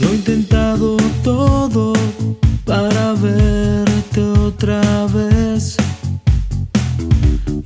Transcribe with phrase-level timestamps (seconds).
[0.00, 1.92] Lo he intentado todo
[2.64, 5.76] para verte otra vez.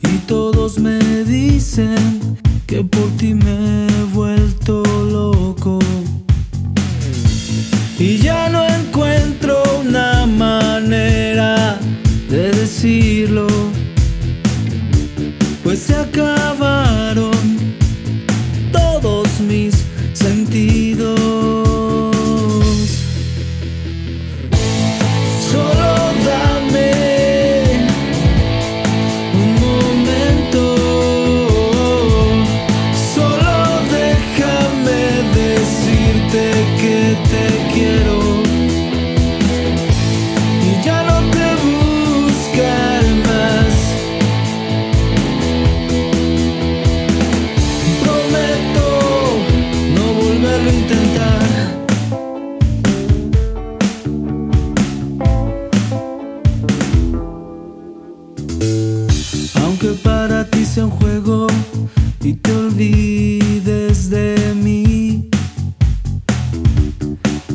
[0.03, 5.79] Y todos me dicen que por ti me he vuelto loco.
[7.99, 11.79] Y ya no encuentro una manera
[12.31, 13.47] de decirlo.
[15.63, 17.31] Pues se acabaron
[18.73, 19.92] todos mis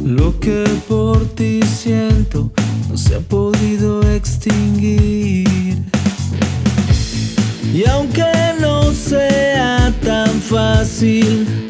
[0.08, 2.50] Lo que por ti siento
[2.90, 5.84] no se ha podido extinguir.
[7.74, 8.24] Y aunque
[8.62, 11.67] no sea tan fácil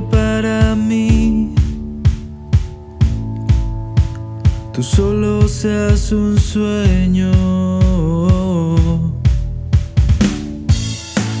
[0.00, 1.54] para mí
[4.72, 7.32] tú solo seas un sueño.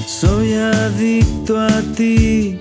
[0.06, 2.58] Soy adicto a ti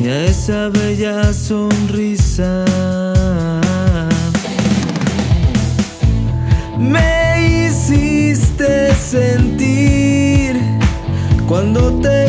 [0.00, 2.64] y a esa bella sonrisa.
[6.78, 10.60] Me hiciste sentir
[11.46, 12.20] cuando te.